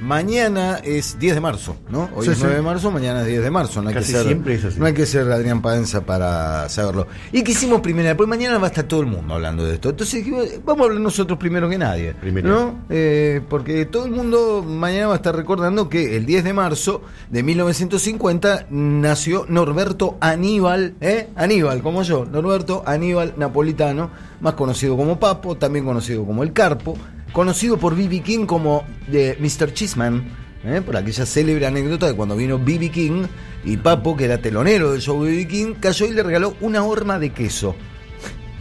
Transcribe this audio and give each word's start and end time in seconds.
mañana 0.00 0.78
es 0.82 1.18
10 1.18 1.34
de 1.34 1.40
marzo, 1.40 1.76
¿no? 1.88 2.08
Hoy 2.14 2.24
Sí, 2.26 2.30
es 2.32 2.36
sí. 2.38 2.42
9 2.44 2.56
de 2.56 2.62
marzo, 2.62 2.90
mañana 2.90 3.20
es 3.22 3.26
10 3.26 3.42
de 3.42 3.50
marzo. 3.50 3.82
No 3.82 3.88
hay, 3.88 3.94
Casi 3.94 4.12
que 4.12 4.18
ser, 4.18 4.26
siempre 4.26 4.54
es 4.54 4.64
así. 4.64 4.78
no 4.80 4.86
hay 4.86 4.94
que 4.94 5.06
ser 5.06 5.30
Adrián 5.30 5.60
Paenza 5.62 6.02
para 6.06 6.68
saberlo. 6.68 7.06
¿Y 7.32 7.42
qué 7.42 7.52
hicimos 7.52 7.80
primero? 7.80 8.16
Pues 8.16 8.28
mañana 8.28 8.58
va 8.58 8.66
a 8.66 8.70
estar 8.70 8.84
todo 8.84 9.00
el 9.00 9.06
mundo 9.06 9.34
hablando 9.34 9.64
de 9.64 9.74
esto. 9.74 9.90
Entonces 9.90 10.24
vamos 10.64 10.80
a 10.82 10.84
hablar 10.84 11.00
nosotros 11.00 11.38
primero 11.38 11.68
que 11.68 11.78
nadie. 11.78 12.14
Primero. 12.14 12.48
¿No? 12.48 12.84
Eh, 12.90 13.40
porque 13.48 13.86
todo 13.86 14.06
el 14.06 14.12
mundo 14.12 14.64
mañana 14.66 15.08
va 15.08 15.14
a 15.14 15.16
estar 15.16 15.34
recordando 15.34 15.88
que 15.88 16.16
el 16.16 16.26
10 16.26 16.44
de 16.44 16.52
marzo 16.52 17.02
de 17.30 17.42
1950 17.42 18.66
nació 18.70 19.46
Norberto 19.48 20.16
Aníbal, 20.20 20.94
¿eh? 21.00 21.28
Aníbal, 21.36 21.82
como 21.82 22.02
yo, 22.02 22.24
Norberto 22.24 22.82
Aníbal 22.86 23.34
Napolitano, 23.36 24.10
más 24.40 24.54
conocido 24.54 24.96
como 24.96 25.18
Papo, 25.18 25.56
también 25.56 25.84
conocido 25.84 26.24
como 26.24 26.42
El 26.42 26.52
Carpo, 26.52 26.96
conocido 27.32 27.78
por 27.78 27.96
B.B. 27.96 28.20
King 28.20 28.46
como 28.46 28.84
de 29.06 29.36
Mr. 29.40 29.72
Cheeseman, 29.72 30.28
¿eh? 30.64 30.82
por 30.84 30.96
aquella 30.96 31.26
célebre 31.26 31.66
anécdota 31.66 32.06
de 32.06 32.14
cuando 32.14 32.36
vino 32.36 32.58
B.B. 32.58 32.90
King 32.90 33.26
y 33.64 33.76
Papo, 33.76 34.16
que 34.16 34.24
era 34.24 34.38
telonero 34.38 34.92
del 34.92 35.00
show 35.00 35.22
de 35.24 35.30
B.B. 35.32 35.48
King, 35.48 35.74
cayó 35.80 36.06
y 36.06 36.12
le 36.12 36.22
regaló 36.22 36.56
una 36.60 36.84
horma 36.84 37.18
de 37.18 37.30
queso. 37.30 37.74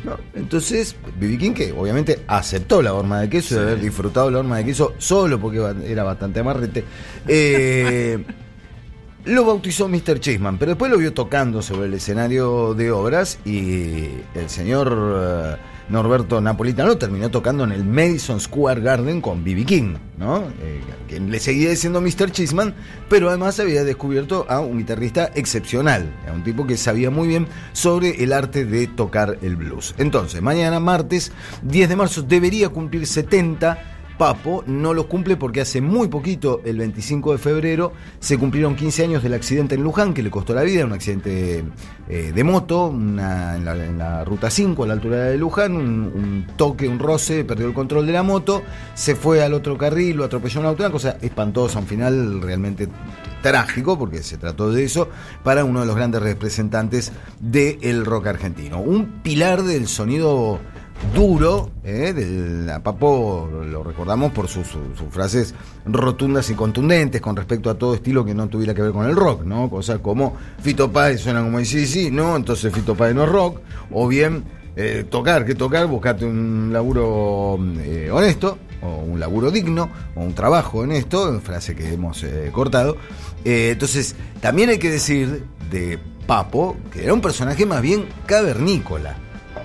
¿no? 0.03 0.17
Entonces, 0.35 0.95
B.B. 1.19 1.37
King, 1.37 1.53
que 1.53 1.71
obviamente 1.71 2.23
aceptó 2.27 2.81
la 2.81 2.93
horma 2.93 3.21
de 3.21 3.29
queso 3.29 3.55
y 3.55 3.57
de 3.57 3.63
haber 3.63 3.81
disfrutado 3.81 4.29
la 4.29 4.39
horma 4.39 4.57
de 4.57 4.65
queso 4.65 4.93
solo 4.97 5.39
porque 5.39 5.59
era 5.85 6.03
bastante 6.03 6.39
amarrete, 6.39 6.83
eh, 7.27 8.23
lo 9.25 9.45
bautizó 9.45 9.87
Mr. 9.87 10.19
Cheeseman, 10.19 10.57
pero 10.57 10.71
después 10.71 10.91
lo 10.91 10.97
vio 10.97 11.13
tocando 11.13 11.61
sobre 11.61 11.87
el 11.87 11.93
escenario 11.93 12.73
de 12.73 12.91
obras 12.91 13.39
y 13.45 14.09
el 14.35 14.49
señor 14.49 14.95
eh, 14.95 15.55
Norberto 15.89 16.41
Napolitano 16.41 16.97
terminó 16.97 17.29
tocando 17.29 17.63
en 17.63 17.71
el 17.71 17.85
Madison 17.85 18.39
Square 18.39 18.81
Garden 18.81 19.21
con 19.21 19.43
B.B. 19.43 19.65
King, 19.65 19.95
¿no? 20.17 20.43
Eh, 20.61 20.81
quien 21.07 21.31
le 21.31 21.39
seguía 21.39 21.69
diciendo 21.69 22.01
Mr. 22.01 22.31
Cheeseman, 22.31 22.75
pero 23.09 23.29
además 23.29 23.59
había 23.59 23.83
descubierto 23.83 24.45
a 24.49 24.59
un 24.59 24.77
guitarrista 24.77 25.31
excepcional, 25.35 26.11
a 26.29 26.33
un 26.33 26.43
tipo 26.43 26.67
que 26.67 26.75
sabía 26.75 27.09
muy 27.09 27.27
bien 27.27 27.47
sobre 27.71 28.23
el 28.23 28.33
arte 28.33 28.65
de 28.65 28.87
tocar 28.87 29.37
el 29.41 29.55
blues. 29.55 29.95
Entonces, 29.97 30.41
mañana, 30.41 30.79
martes 30.79 31.31
10 31.61 31.89
de 31.89 31.95
marzo, 31.95 32.21
debería 32.21 32.69
cumplir 32.69 33.07
70 33.07 33.96
Papo 34.17 34.63
no 34.65 34.93
los 34.93 35.05
cumple 35.05 35.37
porque 35.37 35.61
hace 35.61 35.79
muy 35.79 36.07
poquito, 36.07 36.61
el 36.65 36.77
25 36.77 37.33
de 37.33 37.37
febrero, 37.37 37.93
se 38.19 38.37
cumplieron 38.37 38.75
15 38.75 39.03
años 39.03 39.21
del 39.23 39.33
accidente 39.35 39.75
en 39.75 39.83
Luján 39.83 40.13
que 40.13 40.23
le 40.23 40.31
costó 40.31 40.55
la 40.55 40.63
vida, 40.63 40.85
un 40.85 40.93
accidente 40.93 41.63
eh, 42.09 42.31
de 42.33 42.43
moto 42.43 42.87
una- 42.87 43.55
en, 43.55 43.97
la, 43.97 44.23
ruta 44.25 44.49
5 44.49 44.83
a 44.83 44.87
la 44.87 44.93
altura 44.93 45.17
de 45.25 45.37
Luján, 45.37 45.75
un, 45.75 46.47
toque, 46.57 46.87
un 46.87 46.97
roce, 46.99 47.43
perdió 47.45 47.67
el 47.67 47.73
control 47.73 48.07
de 48.07 48.13
la 48.13 48.23
moto, 48.23 48.63
se 48.95 49.15
fue 49.15 49.43
al 49.43 49.53
otro 49.53 49.77
carril, 49.77 50.17
lo 50.17 50.23
atropelló 50.23 50.61
un 50.61 50.65
auto, 50.65 50.83
una 50.83 50.91
cosa 50.91 51.17
espantosa, 51.21 51.77
un 51.79 51.85
final 51.85 52.41
realmente 52.41 52.87
trágico, 53.43 53.99
porque 53.99 54.23
se 54.23 54.37
trató 54.37 54.71
de 54.71 54.83
eso, 54.83 55.09
para 55.43 55.63
uno 55.63 55.81
de 55.81 55.85
los 55.85 55.95
grandes 55.95 56.21
representantes 56.23 57.11
del 57.39 58.03
rock 58.03 58.27
argentino. 58.27 58.79
Un 58.81 59.21
pilar 59.21 59.61
del 59.63 59.87
sonido 59.87 60.59
duro, 61.13 61.71
¿eh? 61.83 62.13
del, 62.13 62.69
a 62.69 62.81
Papo 62.81 63.49
lo 63.65 63.83
recordamos 63.83 64.31
por 64.31 64.47
sus, 64.47 64.67
frases 65.11 65.53
rotundas 65.85 66.49
y 66.49 66.53
contundentes 66.53 67.21
con 67.21 67.35
respecto 67.35 67.69
a 67.69 67.75
todo 67.75 67.93
estilo 67.95 68.25
que 68.25 68.33
no 68.33 68.47
tuviera 68.47 68.73
que 68.73 68.81
ver 68.81 68.91
con 68.91 69.05
el 69.05 69.15
rock, 69.15 69.43
¿no? 69.43 69.69
Cosas 69.69 69.99
como 69.99 70.35
Fito 70.61 70.91
Páez 70.91 71.21
suena 71.21 71.43
como 71.43 71.63
sí, 71.63 71.85
sí, 71.85 72.11
no, 72.11 72.35
entonces 72.35 72.73
Fito 72.73 72.95
Páez 72.95 73.15
no 73.15 73.23
es 73.23 73.29
rock, 73.29 73.59
o 73.91 74.07
bien 74.07 74.43
eh, 74.75 75.05
tocar, 75.09 75.43
que 75.43 75.55
tocar, 75.55 75.87
buscarte 75.87 76.23
un 76.23 76.69
laburo 76.71 77.57
eh, 77.79 78.09
honesto, 78.11 78.59
o 78.83 78.97
un 78.97 79.19
laburo 79.19 79.49
digno, 79.49 79.89
o 80.15 80.21
un 80.21 80.35
trabajo 80.35 80.79
honesto, 80.79 81.39
frase 81.41 81.75
que 81.75 81.93
hemos 81.93 82.23
eh, 82.23 82.51
cortado. 82.53 82.95
Entonces, 83.43 84.15
también 84.41 84.69
hay 84.69 84.77
que 84.77 84.91
decir 84.91 85.45
de 85.71 85.97
Papo, 86.27 86.75
que 86.91 87.03
era 87.03 87.13
un 87.13 87.21
personaje 87.21 87.65
más 87.65 87.81
bien 87.81 88.05
cavernícola. 88.25 89.15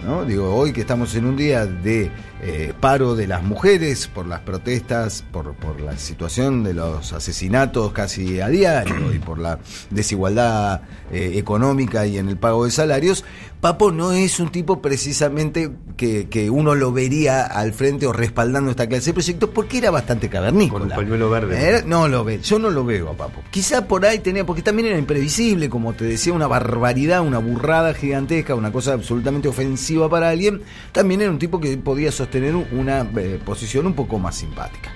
¿No? 0.04 0.24
Digo, 0.24 0.54
hoy 0.54 0.72
que 0.72 0.80
estamos 0.80 1.14
en 1.14 1.26
un 1.26 1.36
día 1.36 1.66
de 1.66 2.10
eh, 2.42 2.72
paro 2.80 3.14
de 3.14 3.26
las 3.28 3.42
mujeres 3.42 4.08
por 4.08 4.26
las 4.26 4.40
protestas, 4.40 5.24
por, 5.30 5.54
por 5.54 5.80
la 5.80 5.96
situación 5.96 6.64
de 6.64 6.74
los 6.74 7.12
asesinatos 7.12 7.92
casi 7.92 8.40
a 8.40 8.48
diario 8.48 9.12
y 9.14 9.18
por 9.20 9.38
la 9.38 9.60
desigualdad 9.90 10.82
eh, 11.12 11.34
económica 11.36 12.04
y 12.06 12.18
en 12.18 12.28
el 12.28 12.36
pago 12.36 12.64
de 12.64 12.70
salarios, 12.72 13.24
Papo 13.60 13.92
no 13.92 14.10
es 14.10 14.40
un 14.40 14.50
tipo 14.50 14.82
precisamente 14.82 15.70
que, 15.96 16.28
que 16.28 16.50
uno 16.50 16.74
lo 16.74 16.90
vería 16.90 17.44
al 17.44 17.72
frente 17.72 18.08
o 18.08 18.12
respaldando 18.12 18.72
esta 18.72 18.88
clase 18.88 19.10
de 19.10 19.14
proyectos 19.14 19.50
porque 19.54 19.78
era 19.78 19.92
bastante 19.92 20.28
cavernícola. 20.28 20.80
Con 20.80 20.90
un 20.90 20.96
pañuelo 20.96 21.30
verde. 21.30 21.64
Era- 21.68 21.82
no 21.82 22.08
lo 22.08 22.24
ve, 22.24 22.40
yo 22.42 22.58
no 22.58 22.70
lo 22.70 22.84
veo 22.84 23.10
a 23.10 23.16
Papo. 23.16 23.40
Quizá 23.52 23.86
por 23.86 24.04
ahí 24.04 24.18
tenía, 24.18 24.44
porque 24.44 24.62
también 24.62 24.88
era 24.88 24.98
imprevisible, 24.98 25.70
como 25.70 25.92
te 25.92 26.04
decía, 26.06 26.32
una 26.32 26.48
barbaridad, 26.48 27.20
una 27.20 27.38
burrada 27.38 27.94
gigantesca, 27.94 28.56
una 28.56 28.72
cosa 28.72 28.94
absolutamente 28.94 29.46
ofensiva 29.46 30.08
para 30.10 30.30
alguien. 30.30 30.62
También 30.90 31.20
era 31.20 31.30
un 31.30 31.38
tipo 31.38 31.60
que 31.60 31.76
podía 31.76 32.10
sostener 32.10 32.31
una 32.72 33.08
eh, 33.16 33.40
posición 33.44 33.86
un 33.86 33.94
poco 33.94 34.18
más 34.18 34.36
simpática. 34.36 34.92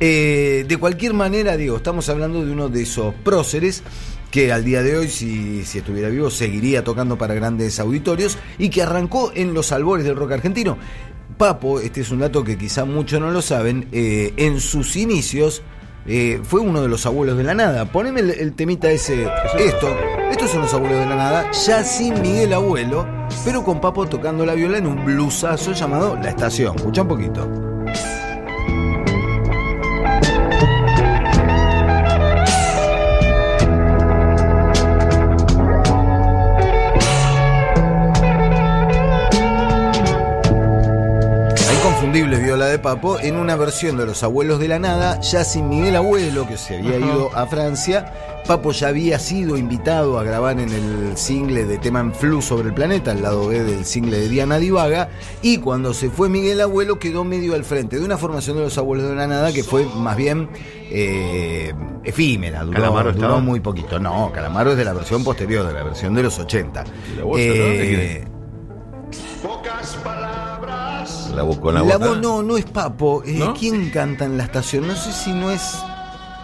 Eh, 0.00 0.64
de 0.68 0.76
cualquier 0.76 1.12
manera, 1.12 1.56
digo, 1.56 1.76
estamos 1.76 2.08
hablando 2.08 2.44
de 2.44 2.52
uno 2.52 2.68
de 2.68 2.82
esos 2.82 3.14
próceres 3.14 3.82
que 4.30 4.52
al 4.52 4.64
día 4.64 4.82
de 4.82 4.96
hoy, 4.96 5.08
si, 5.08 5.64
si 5.64 5.78
estuviera 5.78 6.08
vivo, 6.08 6.30
seguiría 6.30 6.84
tocando 6.84 7.18
para 7.18 7.34
grandes 7.34 7.80
auditorios 7.80 8.38
y 8.58 8.68
que 8.68 8.82
arrancó 8.82 9.32
en 9.34 9.54
los 9.54 9.72
albores 9.72 10.04
del 10.04 10.16
rock 10.16 10.32
argentino. 10.32 10.78
Papo, 11.36 11.80
este 11.80 12.02
es 12.02 12.10
un 12.10 12.20
dato 12.20 12.44
que 12.44 12.58
quizá 12.58 12.84
muchos 12.84 13.20
no 13.20 13.30
lo 13.30 13.42
saben, 13.42 13.88
eh, 13.92 14.34
en 14.36 14.60
sus 14.60 14.96
inicios 14.96 15.62
eh, 16.08 16.40
fue 16.42 16.60
uno 16.60 16.82
de 16.82 16.88
los 16.88 17.06
abuelos 17.06 17.36
de 17.36 17.44
la 17.44 17.54
nada. 17.54 17.84
Poneme 17.84 18.20
el, 18.20 18.30
el 18.30 18.54
temita 18.54 18.90
ese, 18.90 19.28
esto, 19.58 19.88
estos 20.30 20.50
son 20.50 20.62
los 20.62 20.74
abuelos 20.74 20.98
de 21.00 21.06
la 21.06 21.16
nada, 21.16 21.50
ya 21.52 21.84
sin 21.84 22.20
Miguel 22.22 22.52
Abuelo, 22.52 23.06
pero 23.44 23.62
con 23.62 23.80
Papo 23.80 24.06
tocando 24.06 24.44
la 24.46 24.54
viola 24.54 24.78
en 24.78 24.86
un 24.86 25.04
blusazo 25.04 25.72
llamado 25.72 26.16
La 26.16 26.30
Estación. 26.30 26.76
Escucha 26.76 27.02
un 27.02 27.08
poquito. 27.08 27.67
De 42.78 42.82
Papo 42.84 43.18
en 43.18 43.36
una 43.36 43.56
versión 43.56 43.96
de 43.96 44.06
Los 44.06 44.22
Abuelos 44.22 44.60
de 44.60 44.68
la 44.68 44.78
Nada, 44.78 45.20
ya 45.20 45.42
sin 45.42 45.68
Miguel 45.68 45.96
Abuelo, 45.96 46.46
que 46.46 46.56
se 46.56 46.76
había 46.78 46.98
ido 46.98 47.30
a 47.34 47.46
Francia. 47.46 48.12
Papo 48.46 48.70
ya 48.70 48.88
había 48.88 49.18
sido 49.18 49.56
invitado 49.56 50.18
a 50.18 50.22
grabar 50.22 50.60
en 50.60 50.70
el 50.70 51.16
single 51.16 51.64
de 51.66 51.78
Tema 51.78 52.00
en 52.00 52.14
Flu 52.14 52.40
sobre 52.40 52.68
el 52.68 52.74
planeta, 52.74 53.10
al 53.10 53.22
lado 53.22 53.48
B 53.48 53.64
del 53.64 53.84
single 53.84 54.18
de 54.18 54.28
Diana 54.28 54.58
Divaga. 54.58 55.08
Y 55.42 55.58
cuando 55.58 55.92
se 55.92 56.08
fue 56.08 56.28
Miguel 56.28 56.60
Abuelo, 56.60 56.98
quedó 56.98 57.24
medio 57.24 57.54
al 57.54 57.64
frente 57.64 57.98
de 57.98 58.04
una 58.04 58.16
formación 58.16 58.56
de 58.56 58.62
Los 58.62 58.78
Abuelos 58.78 59.08
de 59.08 59.16
la 59.16 59.26
Nada 59.26 59.52
que 59.52 59.64
fue 59.64 59.84
más 59.84 60.16
bien 60.16 60.48
eh, 60.90 61.74
efímera, 62.04 62.62
duró, 62.62 62.76
¿Calamaro 62.76 63.12
duró 63.12 63.26
estaba? 63.26 63.40
muy 63.40 63.60
poquito. 63.60 63.98
No, 63.98 64.30
Calamaro 64.32 64.70
es 64.72 64.76
de 64.76 64.84
la 64.84 64.92
versión 64.92 65.24
posterior, 65.24 65.66
de 65.66 65.72
la 65.72 65.82
versión 65.82 66.14
de 66.14 66.22
los 66.22 66.38
80. 66.38 66.84
La 67.16 67.24
voz, 67.24 67.38
¿no? 67.38 67.42
Eh, 67.42 68.24
Pocas 69.42 69.96
palabras. 69.96 70.17
La 71.34 71.42
voz 71.42 71.58
con 71.58 71.74
la, 71.74 71.82
la 71.82 71.96
voz. 71.98 72.18
no, 72.18 72.42
no 72.42 72.56
es 72.56 72.64
Papo. 72.64 73.22
Eh, 73.24 73.34
¿No? 73.38 73.54
¿Quién 73.54 73.90
canta 73.90 74.24
en 74.24 74.36
la 74.36 74.44
estación? 74.44 74.86
No 74.86 74.96
sé 74.96 75.12
si 75.12 75.32
no 75.32 75.50
es. 75.50 75.78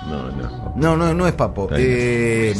No, 0.08 0.30
no. 0.30 0.72
No, 0.76 0.96
no, 0.96 1.14
no 1.14 1.26
es 1.26 1.32
Papo. 1.34 1.68
Eh, 1.72 2.54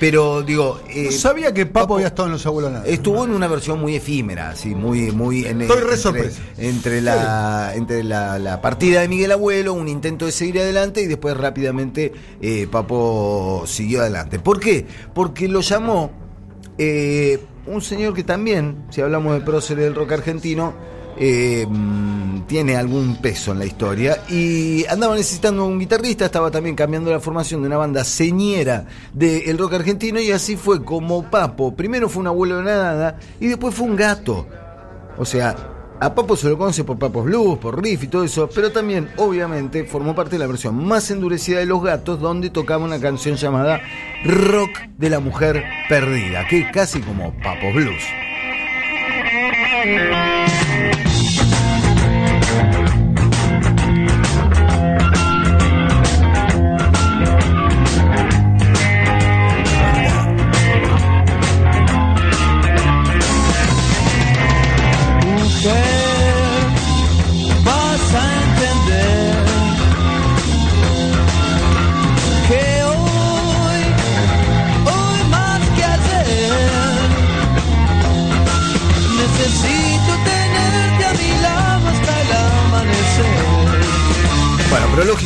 pero 0.00 0.40
digo. 0.42 0.80
eh, 0.88 1.04
No 1.06 1.12
sabía 1.12 1.52
que 1.52 1.66
Papo, 1.66 1.80
Papo 1.80 1.94
había 1.96 2.06
estado 2.06 2.26
en 2.28 2.32
Los 2.32 2.46
Abuelos 2.46 2.72
Nada. 2.72 2.86
Estuvo 2.86 3.24
en 3.24 3.32
una 3.32 3.46
versión 3.48 3.78
muy 3.80 3.96
efímera, 3.96 4.50
así, 4.50 4.74
muy, 4.74 5.12
muy 5.12 5.44
en 5.44 5.60
Estoy 5.60 5.82
re 5.82 6.30
entre, 6.56 7.02
la, 7.02 7.72
entre 7.74 8.02
la, 8.02 8.38
la 8.38 8.62
partida 8.62 9.02
de 9.02 9.08
Miguel 9.08 9.32
Abuelo, 9.32 9.74
un 9.74 9.88
intento 9.88 10.24
de 10.24 10.32
seguir 10.32 10.58
adelante 10.60 11.02
y 11.02 11.06
después 11.06 11.36
rápidamente 11.36 12.12
eh, 12.40 12.66
Papo 12.70 13.64
siguió 13.66 14.00
adelante. 14.00 14.38
¿Por 14.38 14.58
qué? 14.58 14.86
Porque 15.12 15.48
lo 15.48 15.60
llamó 15.60 16.10
eh, 16.78 17.38
un 17.66 17.82
señor 17.82 18.14
que 18.14 18.24
también, 18.24 18.86
si 18.88 19.02
hablamos 19.02 19.34
de 19.34 19.40
próceres 19.42 19.84
del 19.84 19.94
rock 19.94 20.12
argentino, 20.12 20.72
mm, 21.20 22.46
tiene 22.46 22.76
algún 22.76 23.16
peso 23.16 23.52
en 23.52 23.58
la 23.58 23.66
historia 23.66 24.22
y 24.28 24.86
andaba 24.86 25.14
necesitando 25.14 25.66
un 25.66 25.78
guitarrista, 25.78 26.24
estaba 26.24 26.50
también 26.50 26.74
cambiando 26.74 27.10
la 27.10 27.20
formación 27.20 27.60
de 27.60 27.68
una 27.68 27.76
banda 27.76 28.04
señera 28.04 28.86
del 29.12 29.58
rock 29.58 29.74
argentino 29.74 30.18
y 30.18 30.32
así 30.32 30.56
fue 30.56 30.82
como 30.84 31.30
Papo, 31.30 31.74
primero 31.76 32.08
fue 32.08 32.22
un 32.22 32.28
abuelo 32.28 32.56
de 32.56 32.64
nada 32.64 33.18
y 33.38 33.48
después 33.48 33.74
fue 33.74 33.86
un 33.86 33.96
gato. 33.96 34.46
O 35.18 35.24
sea, 35.24 35.54
a 36.00 36.14
Papo 36.14 36.34
se 36.34 36.48
lo 36.48 36.56
conoce 36.56 36.82
por 36.82 36.98
Papos 36.98 37.26
Blues, 37.26 37.58
por 37.58 37.82
Riff 37.82 38.04
y 38.04 38.08
todo 38.08 38.24
eso, 38.24 38.48
pero 38.54 38.72
también, 38.72 39.10
obviamente, 39.18 39.84
formó 39.84 40.14
parte 40.14 40.32
de 40.32 40.38
la 40.38 40.46
versión 40.46 40.82
más 40.82 41.10
endurecida 41.10 41.58
de 41.58 41.66
Los 41.66 41.82
Gatos, 41.82 42.20
donde 42.20 42.48
tocaba 42.48 42.84
una 42.84 42.98
canción 42.98 43.36
llamada 43.36 43.82
Rock 44.24 44.70
de 44.96 45.10
la 45.10 45.20
Mujer 45.20 45.62
Perdida, 45.90 46.48
que 46.48 46.60
es 46.60 46.72
casi 46.72 47.00
como 47.00 47.34
Papos 47.42 47.74
Blues. 47.74 48.02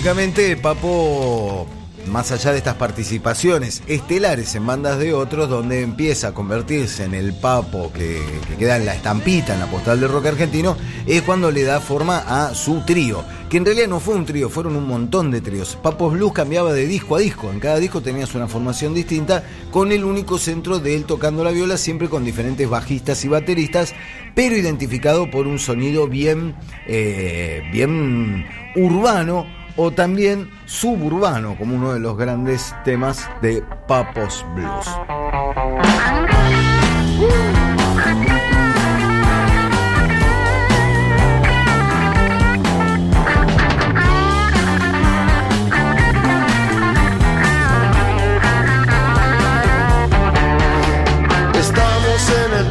Lógicamente, 0.04 0.54
Papo, 0.58 1.66
más 2.08 2.30
allá 2.30 2.52
de 2.52 2.58
estas 2.58 2.74
participaciones 2.74 3.82
estelares 3.86 4.54
en 4.54 4.66
bandas 4.66 4.98
de 4.98 5.14
otros, 5.14 5.48
donde 5.48 5.80
empieza 5.80 6.28
a 6.28 6.34
convertirse 6.34 7.04
en 7.04 7.14
el 7.14 7.32
Papo 7.32 7.90
que, 7.90 8.20
que 8.46 8.56
queda 8.56 8.76
en 8.76 8.84
la 8.84 8.94
estampita, 8.94 9.54
en 9.54 9.60
la 9.60 9.66
postal 9.66 10.00
del 10.00 10.10
rock 10.10 10.26
argentino, 10.26 10.76
es 11.06 11.22
cuando 11.22 11.50
le 11.50 11.62
da 11.62 11.80
forma 11.80 12.18
a 12.18 12.54
su 12.54 12.82
trío. 12.82 13.24
Que 13.48 13.56
en 13.56 13.64
realidad 13.64 13.88
no 13.88 13.98
fue 13.98 14.14
un 14.14 14.26
trío, 14.26 14.50
fueron 14.50 14.76
un 14.76 14.86
montón 14.86 15.30
de 15.30 15.40
tríos. 15.40 15.78
Papos 15.82 16.12
Blues 16.12 16.34
cambiaba 16.34 16.74
de 16.74 16.86
disco 16.86 17.16
a 17.16 17.20
disco. 17.20 17.50
En 17.50 17.58
cada 17.58 17.78
disco 17.78 18.02
tenías 18.02 18.34
una 18.34 18.46
formación 18.46 18.92
distinta, 18.92 19.42
con 19.70 19.90
el 19.90 20.04
único 20.04 20.36
centro 20.36 20.80
de 20.80 20.96
él 20.96 21.04
tocando 21.04 21.42
la 21.42 21.50
viola, 21.50 21.78
siempre 21.78 22.10
con 22.10 22.26
diferentes 22.26 22.68
bajistas 22.68 23.24
y 23.24 23.28
bateristas, 23.28 23.94
pero 24.34 24.54
identificado 24.54 25.30
por 25.30 25.46
un 25.46 25.58
sonido 25.58 26.08
bien, 26.08 26.56
eh, 26.86 27.62
bien 27.72 28.44
urbano 28.76 29.63
o 29.76 29.90
también 29.90 30.50
suburbano, 30.66 31.56
como 31.58 31.76
uno 31.76 31.92
de 31.92 32.00
los 32.00 32.16
grandes 32.16 32.74
temas 32.84 33.28
de 33.42 33.62
Papos 33.86 34.44
Blues. 34.54 34.88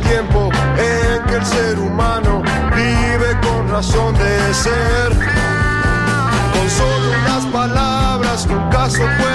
Tiempo 0.02 0.50
en 0.78 1.24
que 1.26 1.36
el 1.36 1.46
ser 1.46 1.80
humano 1.80 2.42
vive 2.76 3.40
con 3.42 3.70
razón 3.70 4.14
de 4.16 4.54
ser. 4.54 5.43
Palabras 8.84 9.00
un 9.00 9.33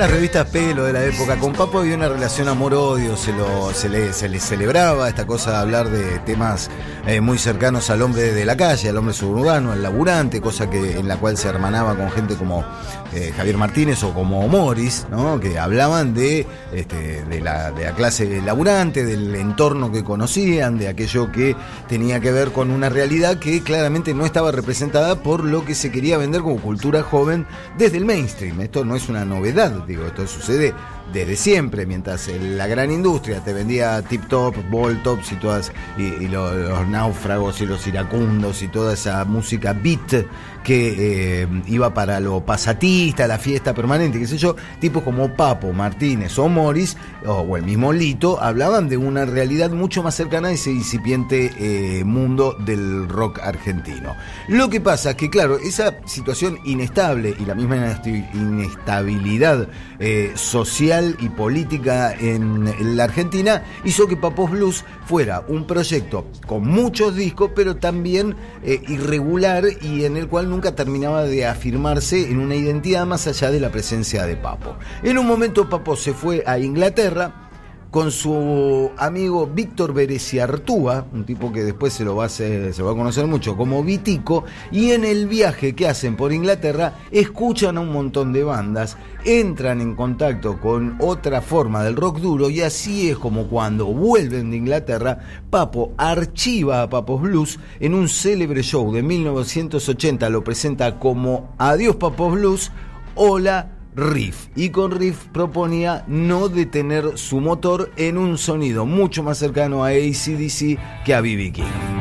las 0.00 0.10
revistas 0.10 0.46
Pelo 0.46 0.84
de 0.84 0.94
la 0.94 1.04
época, 1.04 1.36
con 1.36 1.52
Papo 1.52 1.80
había 1.80 1.94
una 1.94 2.08
relación 2.08 2.48
amor-odio, 2.48 3.18
se, 3.18 3.34
se, 3.74 3.88
le, 3.90 4.14
se 4.14 4.30
le 4.30 4.40
celebraba 4.40 5.06
esta 5.10 5.26
cosa 5.26 5.50
de 5.50 5.56
hablar 5.58 5.90
de 5.90 6.20
temas 6.20 6.70
eh, 7.06 7.20
muy 7.20 7.36
cercanos 7.36 7.90
al 7.90 8.00
hombre 8.00 8.32
de 8.32 8.46
la 8.46 8.56
calle, 8.56 8.88
al 8.88 8.96
hombre 8.96 9.12
suburbano, 9.12 9.72
al 9.72 9.82
laburante, 9.82 10.40
cosa 10.40 10.70
que 10.70 10.98
en 10.98 11.06
la 11.06 11.18
cual 11.18 11.36
se 11.36 11.48
hermanaba 11.48 11.96
con 11.96 12.10
gente 12.10 12.34
como 12.36 12.64
eh, 13.12 13.34
Javier 13.36 13.58
Martínez 13.58 14.02
o 14.02 14.14
como 14.14 14.48
Morris, 14.48 15.06
¿no? 15.10 15.38
que 15.38 15.58
hablaban 15.58 16.14
de, 16.14 16.46
este, 16.72 17.22
de, 17.24 17.40
la, 17.40 17.70
de 17.70 17.84
la 17.84 17.92
clase 17.92 18.40
laburante, 18.40 19.04
del 19.04 19.34
entorno 19.34 19.92
que 19.92 20.02
conocían, 20.02 20.78
de 20.78 20.88
aquello 20.88 21.30
que 21.30 21.56
tenía 21.88 22.20
que 22.20 22.32
ver 22.32 22.52
con 22.52 22.70
una 22.70 22.88
realidad 22.88 23.38
que 23.38 23.62
claramente 23.62 24.14
no 24.14 24.24
estaba 24.24 24.50
representada 24.50 25.16
por 25.16 25.44
lo 25.44 25.64
que 25.64 25.74
se 25.74 25.90
quería 25.90 26.16
vender 26.16 26.40
como 26.40 26.56
cultura 26.56 27.02
joven 27.02 27.46
desde 27.76 27.98
el 27.98 28.06
mainstream. 28.06 28.60
Esto 28.62 28.84
no 28.84 28.96
es 28.96 29.10
una 29.10 29.26
novedad, 29.26 29.84
digo, 29.90 30.06
esto 30.06 30.26
sucede 30.26 30.74
desde 31.12 31.36
siempre, 31.36 31.86
mientras 31.86 32.28
la 32.28 32.66
gran 32.66 32.90
industria 32.90 33.40
te 33.40 33.52
vendía 33.52 34.00
tip 34.02 34.26
top, 34.28 34.54
ball 34.70 35.02
tops 35.02 35.32
y 35.32 35.36
todas, 35.36 35.72
y, 35.98 36.02
y 36.24 36.28
lo- 36.28 36.54
los 36.54 36.88
náufragos 36.88 37.60
y 37.60 37.66
los 37.66 37.86
iracundos 37.86 38.62
y 38.62 38.68
toda 38.68 38.94
esa 38.94 39.24
música 39.24 39.72
beat 39.72 40.24
que 40.62 41.42
eh, 41.42 41.48
iba 41.68 41.94
para 41.94 42.20
lo 42.20 42.44
pasatista, 42.44 43.26
la 43.26 43.38
fiesta 43.38 43.72
permanente, 43.74 44.18
qué 44.18 44.26
sé 44.26 44.36
yo, 44.36 44.54
tipos 44.78 45.02
como 45.02 45.34
Papo, 45.34 45.72
Martínez 45.72 46.38
o 46.38 46.48
Morris, 46.48 46.96
o, 47.24 47.56
el 47.56 47.62
mismo 47.64 47.92
Lito, 47.94 48.38
hablaban 48.42 48.88
de 48.88 48.98
una 48.98 49.24
realidad 49.24 49.70
mucho 49.70 50.02
más 50.02 50.14
cercana 50.14 50.48
a 50.48 50.52
ese 50.52 50.70
incipiente 50.70 51.50
eh, 51.58 52.04
mundo 52.04 52.54
del 52.58 53.08
rock 53.08 53.38
argentino. 53.42 54.14
Lo 54.48 54.68
que 54.68 54.80
pasa 54.82 55.10
es 55.10 55.16
que, 55.16 55.30
claro, 55.30 55.58
esa 55.58 55.96
situación 56.04 56.58
inestable 56.64 57.34
y 57.38 57.44
la 57.46 57.54
misma 57.54 57.98
inestabilidad 58.34 59.66
eh, 59.98 60.32
social 60.34 60.99
y 61.18 61.28
política 61.28 62.14
en 62.18 62.96
la 62.96 63.04
Argentina 63.04 63.62
hizo 63.84 64.06
que 64.06 64.16
Papos 64.16 64.50
Blues 64.50 64.84
fuera 65.06 65.44
un 65.48 65.66
proyecto 65.66 66.26
con 66.46 66.66
muchos 66.66 67.16
discos, 67.16 67.50
pero 67.54 67.76
también 67.76 68.36
eh, 68.62 68.82
irregular 68.88 69.64
y 69.80 70.04
en 70.04 70.16
el 70.16 70.28
cual 70.28 70.50
nunca 70.50 70.74
terminaba 70.74 71.24
de 71.24 71.46
afirmarse 71.46 72.30
en 72.30 72.38
una 72.38 72.54
identidad 72.54 73.06
más 73.06 73.26
allá 73.26 73.50
de 73.50 73.60
la 73.60 73.70
presencia 73.70 74.26
de 74.26 74.36
Papo. 74.36 74.76
En 75.02 75.18
un 75.18 75.26
momento 75.26 75.68
Papo 75.68 75.96
se 75.96 76.12
fue 76.12 76.42
a 76.46 76.58
Inglaterra 76.58 77.49
con 77.90 78.12
su 78.12 78.90
amigo 78.98 79.48
Víctor 79.52 79.92
Bereciartúa, 79.92 81.06
un 81.12 81.24
tipo 81.24 81.52
que 81.52 81.64
después 81.64 81.92
se 81.92 82.04
lo 82.04 82.14
va 82.14 82.24
a 82.24 82.26
hacer- 82.26 82.72
se 82.72 82.82
va 82.82 82.92
a 82.92 82.94
conocer 82.94 83.26
mucho 83.26 83.56
como 83.56 83.82
Vitico, 83.82 84.44
y 84.70 84.92
en 84.92 85.04
el 85.04 85.26
viaje 85.26 85.74
que 85.74 85.88
hacen 85.88 86.16
por 86.16 86.32
Inglaterra 86.32 86.94
escuchan 87.10 87.76
a 87.76 87.80
un 87.80 87.92
montón 87.92 88.32
de 88.32 88.44
bandas, 88.44 88.96
entran 89.24 89.80
en 89.80 89.96
contacto 89.96 90.60
con 90.60 90.96
otra 91.00 91.40
forma 91.40 91.82
del 91.82 91.96
rock 91.96 92.20
duro 92.20 92.48
y 92.48 92.60
así 92.60 93.10
es 93.10 93.18
como 93.18 93.48
cuando 93.48 93.86
vuelven 93.86 94.50
de 94.52 94.58
Inglaterra, 94.58 95.18
Papo 95.50 95.92
archiva 95.96 96.82
a 96.82 96.88
Papos 96.88 97.20
Blues 97.22 97.58
en 97.80 97.94
un 97.94 98.08
célebre 98.08 98.62
show 98.62 98.92
de 98.92 99.02
1980, 99.02 100.28
lo 100.30 100.44
presenta 100.44 100.98
como 101.00 101.54
Adiós 101.58 101.96
Papos 101.96 102.34
Blues, 102.34 102.70
Hola 103.16 103.79
Riff 103.94 104.48
y 104.56 104.70
con 104.70 104.92
Riff 104.92 105.26
proponía 105.32 106.04
no 106.06 106.48
detener 106.48 107.18
su 107.18 107.40
motor 107.40 107.90
en 107.96 108.18
un 108.18 108.38
sonido 108.38 108.86
mucho 108.86 109.22
más 109.22 109.38
cercano 109.38 109.84
a 109.84 109.88
ACDC 109.88 110.78
que 111.04 111.14
a 111.14 111.20
BB 111.20 111.52
King. 111.52 111.99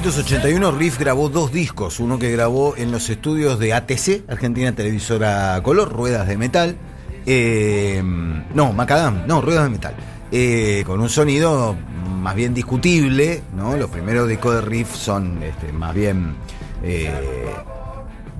1981 0.00 0.72
Riff 0.78 0.98
grabó 0.98 1.28
dos 1.28 1.52
discos, 1.52 2.00
uno 2.00 2.18
que 2.18 2.30
grabó 2.30 2.74
en 2.74 2.90
los 2.90 3.10
estudios 3.10 3.58
de 3.58 3.74
ATC, 3.74 4.30
Argentina 4.30 4.72
Televisora 4.74 5.60
Color, 5.62 5.92
Ruedas 5.92 6.26
de 6.26 6.38
Metal, 6.38 6.74
eh, 7.26 8.02
no, 8.54 8.72
Macadam, 8.72 9.26
no, 9.26 9.42
Ruedas 9.42 9.64
de 9.64 9.68
Metal, 9.68 9.94
eh, 10.32 10.84
con 10.86 11.02
un 11.02 11.10
sonido 11.10 11.76
más 12.18 12.34
bien 12.34 12.54
discutible, 12.54 13.42
¿no? 13.54 13.76
Los 13.76 13.90
primeros 13.90 14.26
discos 14.26 14.54
de 14.54 14.60
Riff 14.62 14.96
son 14.96 15.42
este, 15.42 15.70
más 15.70 15.94
bien... 15.94 16.34
eh, 16.82 17.12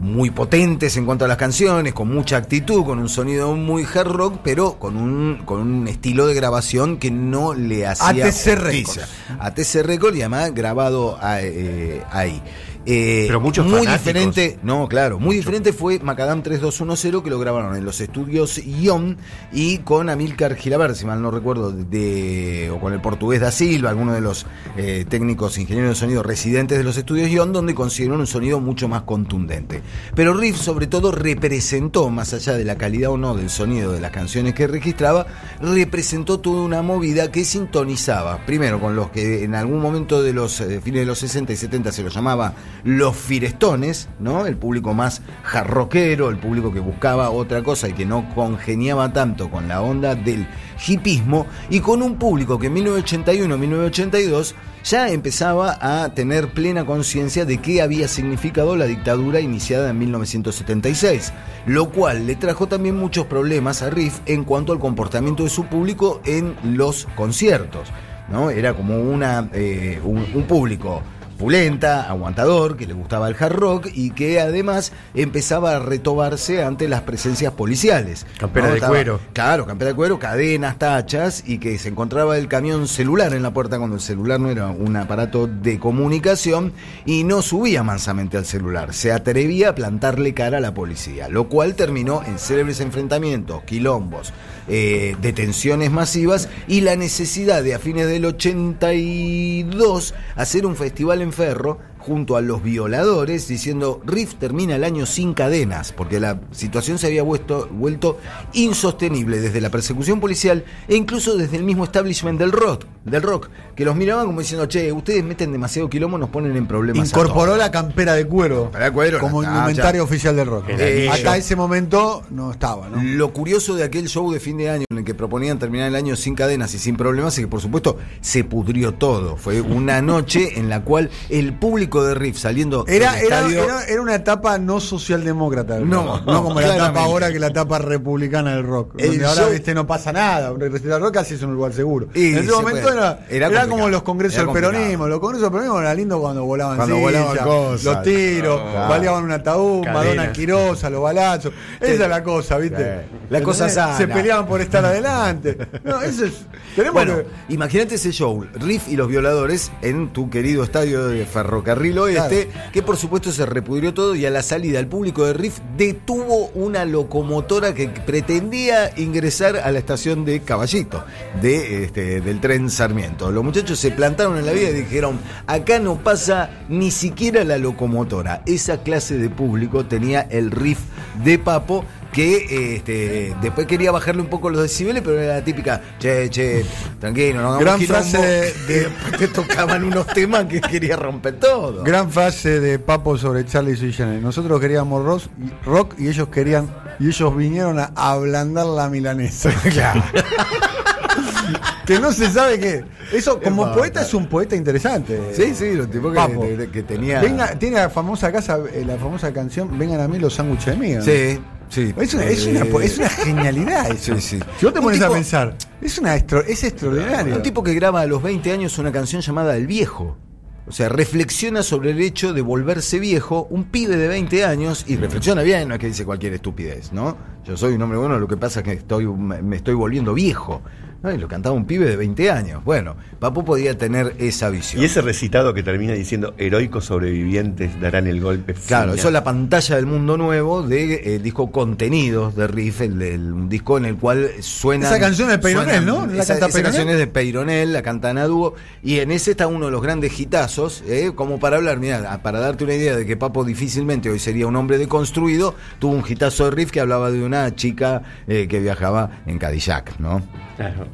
muy 0.01 0.31
potentes 0.31 0.97
en 0.97 1.05
cuanto 1.05 1.25
a 1.25 1.29
las 1.29 1.37
canciones, 1.37 1.93
con 1.93 2.09
mucha 2.09 2.37
actitud, 2.39 2.85
con 2.85 2.99
un 2.99 3.09
sonido 3.09 3.55
muy 3.55 3.85
hard 3.85 4.09
rock, 4.09 4.41
pero 4.43 4.79
con 4.79 4.97
un, 4.97 5.43
con 5.45 5.61
un 5.61 5.89
estilo 5.89 6.27
de 6.27 6.35
grabación 6.35 6.97
que 6.97 7.11
no 7.11 7.53
le 7.55 7.87
hacía 7.87 8.09
ATC 8.09 8.25
justicia. 8.33 8.55
Records. 8.57 9.09
ATC 9.39 9.83
Records 9.87 10.17
y 10.17 10.21
además 10.23 10.55
grabado 10.55 11.19
a- 11.21 11.43
eh, 11.43 12.03
ahí. 12.11 12.43
Eh, 12.87 13.25
Pero 13.27 13.41
muchos 13.41 13.67
muy 13.67 13.81
fanáticos. 13.81 14.01
diferente, 14.01 14.59
no, 14.63 14.89
claro, 14.89 15.19
muy 15.19 15.37
diferente 15.37 15.73
fue 15.73 15.99
Macadam 15.99 16.43
3210 16.43 17.23
que 17.23 17.31
lo 17.31 17.39
grabaron 17.39 17.77
en 17.77 17.85
los 17.85 18.01
estudios 18.01 18.59
Ion 18.59 19.19
y 19.53 19.79
con 19.79 20.09
Amílcar 20.09 20.57
Gilaber, 20.57 20.95
si 20.95 21.05
mal 21.05 21.21
no 21.21 21.31
recuerdo, 21.31 21.73
de, 21.73 22.71
o 22.73 22.81
con 22.81 22.95
el 22.95 23.01
portugués 23.03 23.41
da 23.41 23.51
Silva, 23.51 23.91
alguno 23.91 24.15
de 24.15 24.23
los 24.23 24.47
eh, 24.79 25.05
técnicos 25.09 25.59
ingenieros 25.59 25.91
de 25.91 25.95
sonido 25.95 26.23
residentes 26.23 26.79
de 26.79 26.85
los 26.85 26.97
estudios 26.97 27.29
Ion, 27.29 27.53
donde 27.53 27.75
consiguieron 27.75 28.21
un 28.21 28.27
sonido 28.27 28.61
mucho 28.61 28.89
más 28.89 29.03
contundente. 29.03 29.83
Pero 30.15 30.33
Riff, 30.33 30.57
sobre 30.57 30.87
todo, 30.87 31.13
representó, 31.13 32.09
más 32.09 32.33
allá 32.33 32.55
de 32.55 32.65
la 32.65 32.77
calidad 32.77 33.11
o 33.11 33.19
no 33.19 33.35
del 33.35 33.51
sonido 33.51 33.93
de 33.93 34.01
las 34.01 34.11
canciones 34.11 34.55
que 34.55 34.67
registraba, 34.67 35.27
representó 35.61 36.41
toda 36.41 36.63
una 36.63 36.81
movida 36.81 37.31
que 37.31 37.45
sintonizaba, 37.45 38.45
primero 38.47 38.81
con 38.81 38.97
los 38.97 39.11
que 39.11 39.45
en 39.45 39.55
algún 39.55 39.81
momento 39.81 40.23
de 40.23 40.33
los 40.33 40.61
eh, 40.61 40.81
fines 40.81 41.01
de 41.01 41.07
los 41.07 41.19
60 41.19 41.53
y 41.53 41.57
70 41.57 41.93
se 41.93 42.03
lo 42.03 42.09
llamaba 42.09 42.55
los 42.85 43.17
firestones, 43.17 44.09
¿no? 44.19 44.47
El 44.47 44.57
público 44.57 44.95
más 44.95 45.23
jarroquero, 45.43 46.31
el 46.31 46.39
público 46.39 46.73
que 46.73 46.81
buscaba 46.81 47.31
otra 47.31 47.63
cosa 47.63 47.89
y 47.89 47.93
que 47.93 48.07
no 48.07 48.29
congeniaba 48.35 49.13
tanto 49.13 49.51
con 49.51 49.69
la 49.69 49.83
onda 49.83 50.15
del 50.15 50.47
hipismo, 50.87 51.47
y 51.69 51.81
con 51.81 52.03
un 52.03 52.17
público 52.17 52.59
que 52.59 52.69
en 52.69 52.77
1981-1982 52.77 54.55
ya 54.85 55.11
empezaba 55.11 55.79
a 55.81 56.15
tener 56.15 56.49
plena 56.53 56.87
conciencia 56.87 57.45
de 57.45 57.59
qué 57.59 57.83
había 57.83 58.09
significado 58.09 58.77
la 58.77 58.87
dictadura 58.87 59.41
iniciada 59.41 59.91
en 59.91 59.99
1976, 59.99 61.33
lo 61.67 61.91
cual 61.91 62.27
le 62.27 62.37
trajo 62.37 62.67
también 62.67 62.97
muchos 62.97 63.27
problemas 63.27 63.83
a 63.83 63.91
Riff 63.91 64.21
en 64.27 64.45
cuanto 64.45 64.73
al 64.73 64.79
comportamiento 64.79 65.45
de 65.45 65.51
su 65.51 65.67
público 65.67 66.21
en 66.25 66.57
los 66.65 67.07
conciertos. 67.15 67.89
¿no? 68.31 68.51
Era 68.51 68.75
como 68.75 68.99
una, 68.99 69.51
eh, 69.53 70.01
un, 70.03 70.25
un 70.35 70.45
público 70.45 71.03
pulenta, 71.41 72.03
aguantador, 72.03 72.77
que 72.77 72.87
le 72.87 72.93
gustaba 72.93 73.27
el 73.27 73.35
hard 73.41 73.55
rock 73.55 73.89
y 73.95 74.11
que 74.11 74.41
además 74.41 74.93
empezaba 75.15 75.75
a 75.75 75.79
retobarse 75.79 76.63
ante 76.63 76.87
las 76.87 77.01
presencias 77.01 77.55
policiales. 77.55 78.27
Campera 78.39 78.69
de 78.69 78.75
Estaba- 78.75 78.93
cuero. 78.93 79.21
Claro, 79.33 79.65
campera 79.65 79.89
de 79.93 79.95
cuero, 79.97 80.19
cadenas, 80.19 80.79
tachas 80.79 81.43
y 81.47 81.57
que 81.57 81.79
se 81.79 81.89
encontraba 81.89 82.37
el 82.37 82.47
camión 82.47 82.87
celular 82.87 83.33
en 83.33 83.43
la 83.43 83.55
puerta 83.55 83.79
cuando 83.79 83.97
el 83.97 84.03
celular 84.03 84.39
no 84.39 84.51
era 84.51 84.67
un 84.69 84.95
aparato 84.97 85.47
de 85.47 85.79
comunicación 85.79 86.75
y 87.07 87.25
no 87.25 87.41
subía 87.41 87.83
mansamente 87.83 88.37
al 88.37 88.45
celular, 88.45 88.93
se 88.93 89.11
atrevía 89.11 89.71
a 89.71 89.75
plantarle 89.75 90.35
cara 90.35 90.59
a 90.59 90.61
la 90.61 90.75
policía, 90.75 91.29
lo 91.31 91.49
cual 91.49 91.75
terminó 91.75 92.23
en 92.23 92.39
célebres 92.39 92.81
enfrentamientos, 92.81 93.63
quilombos, 93.65 94.35
eh, 94.69 95.17
detenciones 95.23 95.91
masivas 95.91 96.51
y 96.69 96.83
la 96.83 96.97
necesidad 96.97 97.63
de 97.63 97.75
a 97.75 97.79
fines 97.79 98.07
del 98.09 98.27
82 98.27 100.15
hacer 100.37 100.67
un 100.67 100.77
festival 100.77 101.23
en 101.23 101.30
Enferro 101.31 101.79
junto 102.01 102.37
a 102.37 102.41
los 102.41 102.63
violadores 102.63 103.47
diciendo 103.47 104.01
Riff 104.05 104.35
termina 104.35 104.77
el 104.77 104.85
año 104.85 105.07
sin 105.07 105.35
cadenas 105.35 105.93
porque 105.93 106.19
la 106.19 106.41
situación 106.51 106.99
se 106.99 107.07
había 107.07 107.23
vuelto, 107.23 107.69
vuelto 107.71 108.19
insostenible 108.55 109.41
desde 109.41 109.61
la 109.61 109.71
persecución 109.71 110.21
policial 110.21 110.65
e 110.89 110.97
incluso 110.97 111.37
desde 111.37 111.57
el 111.57 111.63
mismo 111.63 111.85
establishment 111.85 112.39
del 112.39 112.53
rock, 112.53 112.87
del 113.05 113.23
rock 113.23 113.49
que 113.75 113.85
los 113.85 113.95
miraban 113.97 114.27
como 114.27 114.41
diciendo 114.41 114.67
che 114.67 114.93
ustedes 114.93 115.25
meten 115.25 115.53
demasiado 115.53 115.89
quilombo 115.89 116.19
nos 116.19 116.31
ponen 116.31 116.57
en 116.57 116.67
problemas 116.67 117.09
Incorporó 117.09 117.47
todos". 117.47 117.59
la 117.59 117.71
campera 117.71 118.15
de 118.15 118.27
cuero, 118.27 118.65
Campera 118.65 118.85
de 118.87 118.93
cuero, 118.93 119.19
como 119.21 119.43
indumentario 119.43 120.03
oficial 120.03 120.37
del 120.37 120.47
rock. 120.47 120.71
Anillo. 120.71 121.13
Hasta 121.13 121.37
ese 121.37 121.57
momento 121.57 122.23
no 122.31 122.51
estaba, 122.53 122.89
¿no? 122.89 123.03
Lo 123.03 123.33
curioso 123.33 123.75
de 123.75 123.85
aquel 123.85 124.09
show 124.09 124.33
de 124.33 124.41
fin 124.41 124.57
de 124.57 124.71
año 124.71 124.85
en 124.91 124.99
el 124.99 125.05
que 125.05 125.15
proponían 125.15 125.59
terminar 125.59 125.89
el 125.89 125.97
año 125.97 126.17
sin 126.17 126.35
cadenas 126.35 126.75
y 126.75 126.79
sin 126.79 126.97
problemas 126.97 127.35
es 127.35 127.45
que 127.45 127.49
por 127.49 127.61
supuesto 127.61 127.99
se 128.21 128.45
pudrió 128.45 128.95
todo. 128.95 129.37
Fue 129.37 129.61
una 129.61 130.01
noche 130.03 130.59
en 130.59 130.69
la 130.69 130.83
cual 130.83 131.11
el 131.29 131.53
público 131.55 131.90
de 131.91 132.15
Riff 132.15 132.39
saliendo 132.39 132.85
Era, 132.87 133.13
del 133.15 133.25
era, 133.27 133.37
estadio- 133.41 133.65
era, 133.65 133.85
era 133.85 134.01
una 134.03 134.15
etapa 134.15 134.59
no 134.59 134.79
socialdemócrata. 134.81 135.79
No, 135.81 136.19
rock. 136.19 136.27
no 136.27 136.43
como 136.45 136.61
la 136.61 136.75
etapa 136.77 137.03
ahora 137.03 137.33
que 137.33 137.39
la 137.39 137.49
etapa 137.49 137.79
republicana 137.79 138.55
del 138.55 138.65
rock. 138.65 138.95
El 138.99 139.09
donde 139.11 139.27
ahora 139.27 139.47
viste, 139.49 139.75
no 139.75 139.87
pasa 139.87 140.13
nada. 140.13 140.53
Un 140.53 140.61
recital 140.61 141.01
rock 141.01 141.15
casi 141.15 141.35
es 141.35 141.43
un 141.43 141.55
lugar 141.55 141.73
seguro. 141.73 142.09
Y 142.15 142.29
en 142.33 142.39
ese 142.39 142.47
se 142.47 142.53
momento 142.53 142.83
puede. 142.83 142.97
era, 142.97 143.27
Era 143.29 143.67
como 143.67 143.89
los 143.89 144.03
congresos 144.03 144.39
del 144.45 144.53
peronismo. 144.55 145.07
Los 145.09 145.21
congresos 145.21 145.43
del 145.51 145.53
peronismo 145.53 145.81
era 145.81 145.95
lindo 145.95 146.21
cuando 146.21 146.45
volaban 146.45 146.77
Cuando 146.77 146.97
sillas, 146.97 147.13
volaban 147.13 147.45
cosas. 147.45 147.85
los 147.85 148.03
tiros, 148.03 148.61
Claro. 148.61 148.89
baleaban 148.89 149.25
un 149.25 149.33
ataúd. 149.33 149.87
Madonna 149.87 150.33
Quirosa, 150.33 150.91
los 150.91 151.03
balazos. 151.03 151.53
Esa 151.81 152.05
es 152.05 152.09
la 152.11 152.23
cosa, 152.23 152.59
¿viste? 152.59 153.01
Sí. 153.11 153.17
La 153.31 153.43
cosa 153.43 153.69
sana. 153.69 153.97
Se 153.97 154.07
peleaban 154.09 154.47
por 154.47 154.61
estar 154.61 154.85
adelante. 154.85 155.57
No, 155.85 156.01
eso 156.03 156.25
es. 156.27 156.33
Tenemos 156.77 156.95
Bueno, 156.95 157.17
que. 157.17 157.55
imagínate 157.55 157.97
ese 157.97 158.13
show, 158.13 158.47
Riff 158.55 158.89
y 158.89 158.97
los 158.97 159.09
violadores 159.09 159.73
en 159.83 160.13
tu 160.13 160.31
querido 160.31 160.63
estadio 160.63 161.09
de 161.09 161.25
Ferrocarril 161.27 161.80
Oeste, 161.81 162.49
que 162.73 162.83
por 162.83 162.97
supuesto 162.97 163.33
se 163.33 163.47
repudrió 163.47 163.95
todo 163.95 164.15
y 164.15 164.27
a 164.27 164.31
la 164.31 164.43
salida 164.43 164.79
el 164.79 164.87
público 164.87 165.25
de 165.25 165.33
Riff 165.33 165.59
detuvo 165.77 166.49
una 166.55 166.85
locomotora 166.85 167.75
que 167.75 167.89
pretendía 167.89 168.91
ingresar 168.97 169.57
a 169.57 169.73
la 169.73 169.79
estación 169.79 170.25
de 170.25 170.41
Caballito, 170.41 171.05
de, 171.41 171.85
este, 171.85 172.21
del 172.21 172.41
tren 172.41 172.71
Sarmiento. 172.71 173.31
Los 173.31 173.45
muchachos 173.45 173.79
se 173.79 173.91
plantaron 173.91 174.39
en 174.39 174.47
la 174.47 174.53
vía 174.53 174.71
y 174.71 174.75
dijeron, 174.75 175.19
acá 175.47 175.79
no 175.79 175.97
pasa 175.97 176.51
ni 176.69 176.91
siquiera 176.91 177.45
la 177.45 177.59
locomotora. 177.59 178.43
Esa 178.47 178.83
clase 178.83 179.19
de 179.19 179.31
público 179.31 179.87
tenía 179.87 180.21
el 180.23 180.51
Riff 180.51 180.81
de 181.25 181.39
Papo 181.39 181.85
que 182.21 182.75
este, 182.77 183.35
después 183.41 183.67
quería 183.67 183.91
bajarle 183.93 184.21
un 184.23 184.29
poco 184.29 184.51
los 184.51 184.61
decibeles, 184.63 185.03
pero 185.03 185.21
era 185.21 185.37
la 185.37 185.45
típica, 185.45 185.81
che, 185.99 186.29
che, 186.29 186.65
tranquilo, 186.99 187.41
no 187.41 187.49
hagamos 187.49 187.65
Gran 187.65 187.79
quilombo", 187.79 188.03
frase 188.03 188.55
de- 188.67 188.89
y 189.15 189.17
te 189.17 189.29
tocaban 189.29 189.85
unos 189.85 190.07
temas 190.09 190.45
que 190.45 190.61
quería 190.61 190.97
romper 190.97 191.39
todo. 191.39 191.83
Gran 191.83 192.11
frase 192.11 192.61
de 192.61 192.79
Papo 192.79 193.17
sobre 193.17 193.45
Charlie 193.47 193.77
Sui 193.77 193.93
Generis. 193.93 194.23
Nosotros 194.23 194.61
queríamos 194.61 195.05
rock 195.05 195.23
y, 195.39 195.65
rock 195.67 195.95
y 195.99 196.09
ellos 196.09 196.29
querían 196.29 196.69
y 196.99 197.09
ellos 197.09 197.35
vinieron 197.37 197.79
a 197.79 197.93
ablandar 197.95 198.67
la 198.67 198.89
milanesa. 198.91 199.51
que 201.87 201.99
no 201.99 202.13
se 202.13 202.31
sabe 202.31 202.59
qué. 202.61 202.85
Eso 203.13 203.41
como 203.41 203.73
poeta 203.75 204.03
es 204.03 204.15
un 204.15 204.27
poeta 204.27 204.55
interesante. 204.57 205.33
Sí, 205.35 205.55
sí, 205.55 205.75
los 205.75 205.91
tipos 205.91 206.13
que, 206.15 206.37
de- 206.37 206.67
de- 206.67 206.83
tenía... 206.83 207.21
Venga, 207.21 207.55
tiene 207.59 207.77
la 207.77 207.91
famosa 207.91 208.31
casa, 208.31 208.59
eh, 208.73 208.85
la 208.87 208.97
famosa 208.97 209.33
canción 209.33 209.77
Vengan 209.79 210.01
a 210.01 210.09
mí 210.09 210.19
los 210.19 210.35
sándwiches 210.35 210.67
de 210.67 210.77
miga. 210.77 211.03
Sí, 211.03 211.41
sí. 211.71 211.95
Es 211.99 212.13
una, 212.15 212.25
es, 212.25 212.47
una, 212.47 212.61
Eh, 212.61 212.65
po- 212.67 212.81
es 212.83 212.99
una 212.99 213.09
genialidad 213.09 213.91
eso. 213.91 214.15
Sí, 214.17 214.21
sí. 214.21 214.41
Si 214.59 214.67
vos 214.67 214.75
te 214.75 214.81
pones 214.83 215.01
a 215.01 215.09
pensar, 215.11 215.57
es 215.81 215.97
una 215.99 216.15
extra- 216.17 216.41
es 216.47 216.63
extraordinario. 216.65 217.37
Un 217.37 217.43
tipo 217.43 217.63
que 217.63 217.73
graba 217.75 218.03
a 218.03 218.07
los 218.07 218.23
20 218.23 218.53
años 218.53 218.77
una 218.79 218.93
canción 218.93 219.23
llamada 219.23 219.57
El 219.57 219.67
Viejo. 219.67 220.19
O 220.67 220.73
sea, 220.73 220.89
reflexiona 220.89 221.63
sobre 221.65 221.91
el 221.91 222.01
hecho 222.01 222.33
de 222.33 222.43
volverse 222.43 223.01
viejo, 223.01 223.49
un 223.51 223.65
pibe 223.65 223.97
de 223.97 224.07
20 224.07 224.45
años, 224.45 224.85
y 224.87 224.97
reflexiona 224.97 225.43
bien, 225.43 225.67
no 225.69 225.75
es 225.75 225.81
que 225.81 225.89
dice 225.89 226.05
cualquier 226.05 226.35
estupidez, 226.35 226.93
¿no? 226.93 227.17
Yo 227.45 227.57
soy 227.57 227.73
un 227.75 227.83
hombre 227.83 227.99
bueno, 227.99 228.21
lo 228.21 228.29
que 228.29 228.37
pasa 228.37 228.61
es 228.61 228.65
que 228.67 228.73
estoy, 228.75 229.07
me 229.07 229.57
estoy 229.57 229.75
volviendo 229.75 230.15
viejo. 230.15 230.63
¿No? 231.03 231.13
Y 231.13 231.19
lo 231.19 231.29
cantaba 231.29 231.55
un 231.55 231.65
pibe 231.65 231.87
de 231.87 231.97
20 231.97 232.31
años. 232.31 232.65
Bueno, 232.65 232.97
Papo 233.19 233.45
podía 233.45 233.77
tener 233.77 234.15
esa 234.19 234.51
visión. 234.51 234.83
Y 234.83 234.87
ese 234.87 235.01
recitado 235.01 235.55
que 235.55 235.63
termina 235.63 235.93
diciendo 235.95 236.35
heroicos 236.39 236.85
sobrevivientes 236.87 237.81
darán 237.81 238.07
el 238.07 238.21
golpe 238.21 238.55
Claro, 238.55 238.85
final". 238.93 238.99
eso 238.99 239.09
es 239.09 239.13
la 239.15 239.25
pantalla 239.25 239.77
del 239.77 239.87
mundo 239.87 240.17
nuevo 240.17 240.63
de 240.63 241.15
eh, 241.15 241.19
disco 241.19 241.51
Contenidos 241.51 242.35
de 242.37 242.47
Riff, 242.47 242.81
el, 242.83 243.33
un 243.33 243.49
disco 243.49 243.79
en 243.79 243.85
el 243.87 243.97
cual 243.97 244.31
suena. 244.41 244.87
Esa 244.87 244.99
canción 245.01 245.29
es 245.31 245.37
de 245.37 245.39
Peyronel, 245.39 245.87
¿no? 245.87 246.07
¿La 246.07 246.23
esa, 246.23 246.35
canta 246.35 246.47
esa 246.47 246.55
Peyronel? 246.59 246.63
canción 246.65 246.89
es 246.91 246.99
de 246.99 247.07
Peyronel, 247.07 247.73
la 247.73 247.83
cantan 247.83 248.19
a 248.19 248.25
dúo. 248.27 248.55
Y 248.83 248.99
en 249.01 249.11
ese 249.13 249.33
está 249.33 249.47
uno 249.47 249.67
de 249.67 249.73
los 249.73 249.83
grandes 249.83 250.19
hitazos, 250.19 250.83
eh, 250.87 251.13
como 251.15 251.39
para 251.41 251.57
hablar, 251.57 251.79
mira, 251.79 252.21
para 252.23 252.41
darte 252.41 252.65
una 252.65 252.75
idea 252.75 252.97
de 252.97 253.07
que 253.07 253.17
Papo 253.17 253.45
difícilmente 253.45 254.11
hoy 254.11 254.19
sería 254.19 254.47
un 254.47 254.57
hombre 254.57 254.79
deconstruido, 254.79 255.55
tuvo 255.79 255.93
un 255.95 256.05
hitazo 256.07 256.45
de 256.47 256.51
Riff 256.53 256.71
que 256.71 256.81
hablaba 256.81 257.11
de 257.11 257.23
una 257.23 257.55
chica 257.55 258.03
eh, 258.29 258.47
que 258.49 258.61
viajaba 258.61 259.23
en 259.27 259.39
Cadillac, 259.39 259.99
¿no? 259.99 260.23
Claro. 260.57 260.87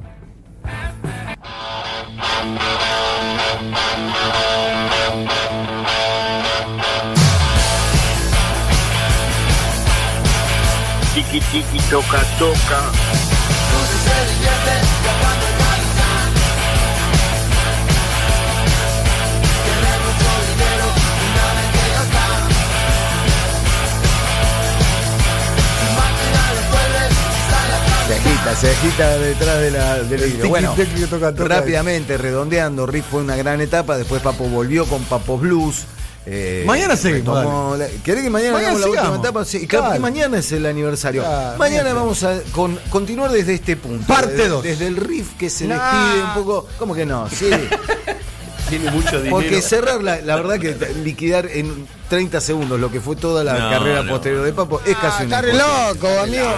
Tiki 11.14 11.40
tiki 11.50 11.90
toca 11.90 12.20
toca. 12.38 13.55
Se 28.54 28.70
agita 28.70 29.18
detrás 29.18 29.60
de 29.60 29.70
la, 29.70 29.94
del 30.02 30.22
El 30.22 30.32
tiki, 30.36 30.48
Bueno, 30.48 30.72
tiki, 30.74 31.02
toca, 31.06 31.32
toca. 31.34 31.48
rápidamente, 31.56 32.16
redondeando, 32.16 32.86
Riff 32.86 33.04
fue 33.10 33.20
una 33.20 33.36
gran 33.36 33.60
etapa, 33.60 33.98
después 33.98 34.22
Papo 34.22 34.44
volvió 34.44 34.86
con 34.86 35.02
Papo 35.04 35.36
Blues. 35.36 35.84
eh, 36.24 36.62
Mañana 36.66 36.96
seguimos, 36.96 37.36
retomó 37.38 37.76
la- 37.76 37.86
¿Querés 38.02 38.24
que 38.24 38.30
mañana, 38.30 38.54
Mañana 38.54 38.72
hagamos 38.72 38.80
la 38.96 39.02
última 39.02 39.16
etapa? 39.22 39.44
Sí, 39.44 39.66
claro, 39.66 39.84
porque 39.86 39.98
mañana 40.00 40.38
es 40.38 40.50
el 40.52 40.64
aniversario. 40.64 41.22
Claro, 41.22 41.58
mañana 41.58 41.92
vamos 41.92 42.22
a 42.22 42.40
con- 42.52 42.78
continuar 42.88 43.30
desde 43.30 43.54
este 43.54 43.76
punto. 43.76 44.06
Parte 44.06 44.32
desde, 44.32 44.48
dos. 44.48 44.62
Desde 44.62 44.86
el 44.86 44.96
riff 44.96 45.34
que 45.38 45.50
se 45.50 45.66
les 45.66 45.76
No. 45.76 45.82
pide 45.90 46.22
un 46.24 46.34
poco. 46.34 46.66
¿Cómo 46.78 46.94
que 46.94 47.04
no? 47.04 47.28
Sí. 47.28 47.50
Tiene 48.70 48.90
mucho 48.90 49.18
dinero. 49.18 49.30
Porque 49.36 49.60
cerrar, 49.60 50.02
la, 50.02 50.20
la 50.22 50.34
verdad 50.36 50.58
que 50.58 50.74
liquidar 51.04 51.46
en 51.46 51.86
30 52.08 52.40
segundos 52.40 52.80
lo 52.80 52.90
que 52.90 53.00
fue 53.00 53.14
toda 53.16 53.44
la 53.44 53.52
No, 53.52 53.70
carrera 53.70 54.02
no. 54.02 54.10
posterior 54.12 54.42
de 54.44 54.52
Papo 54.54 54.80
es 54.86 54.96
casi 54.96 55.24
re 55.24 55.24
imposibilidad. 55.26 55.92
loco, 55.94 56.08
amigo. 56.22 56.48